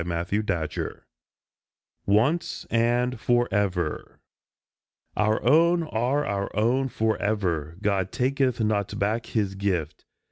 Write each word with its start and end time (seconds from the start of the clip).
ONCE 0.03 0.25
AND 0.31 0.49
FOREVER 0.49 0.95
US 0.95 1.03
ONCE 2.07 2.65
AND 2.71 3.19
FOREVER 3.19 4.19
OUR 5.15 5.43
own 5.47 5.83
are 5.83 6.25
our 6.25 6.55
own 6.55 6.87
forever, 6.89 7.75
God 7.83 8.11
taketh 8.11 8.59
not 8.61 8.97
back 8.97 9.27
his 9.27 9.53
gift. 9.53 10.05